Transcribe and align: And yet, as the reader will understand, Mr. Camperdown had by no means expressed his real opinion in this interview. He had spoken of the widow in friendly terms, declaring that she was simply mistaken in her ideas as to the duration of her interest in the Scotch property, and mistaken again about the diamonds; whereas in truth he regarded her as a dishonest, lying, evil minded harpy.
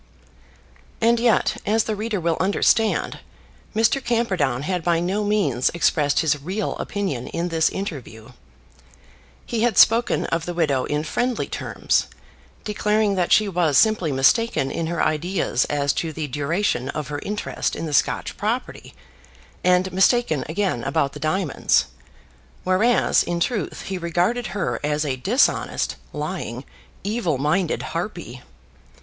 And 0.99 1.19
yet, 1.19 1.57
as 1.63 1.83
the 1.83 1.95
reader 1.95 2.19
will 2.19 2.35
understand, 2.39 3.19
Mr. 3.75 4.03
Camperdown 4.03 4.63
had 4.63 4.83
by 4.83 4.99
no 4.99 5.23
means 5.23 5.69
expressed 5.75 6.21
his 6.21 6.41
real 6.41 6.75
opinion 6.77 7.27
in 7.27 7.49
this 7.49 7.69
interview. 7.69 8.29
He 9.45 9.61
had 9.61 9.77
spoken 9.77 10.25
of 10.25 10.47
the 10.47 10.55
widow 10.55 10.85
in 10.85 11.03
friendly 11.03 11.45
terms, 11.45 12.07
declaring 12.63 13.13
that 13.13 13.31
she 13.31 13.47
was 13.47 13.77
simply 13.77 14.11
mistaken 14.11 14.71
in 14.71 14.87
her 14.87 15.03
ideas 15.03 15.65
as 15.65 15.93
to 15.93 16.11
the 16.11 16.25
duration 16.27 16.89
of 16.89 17.09
her 17.09 17.19
interest 17.19 17.75
in 17.75 17.85
the 17.85 17.93
Scotch 17.93 18.35
property, 18.37 18.95
and 19.63 19.93
mistaken 19.93 20.43
again 20.49 20.83
about 20.83 21.13
the 21.13 21.19
diamonds; 21.19 21.85
whereas 22.63 23.21
in 23.21 23.39
truth 23.39 23.83
he 23.83 23.99
regarded 23.99 24.47
her 24.47 24.79
as 24.83 25.05
a 25.05 25.15
dishonest, 25.15 25.95
lying, 26.11 26.65
evil 27.03 27.37
minded 27.37 27.83
harpy. 27.83 28.41